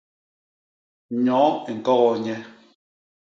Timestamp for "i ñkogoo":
1.69-2.15